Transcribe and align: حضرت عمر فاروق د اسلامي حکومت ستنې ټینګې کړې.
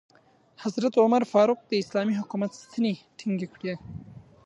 حضرت 0.63 0.93
عمر 1.03 1.23
فاروق 1.31 1.59
د 1.65 1.71
اسلامي 1.83 2.15
حکومت 2.21 2.51
ستنې 2.63 2.93
ټینګې 3.17 3.47
کړې. 3.55 3.73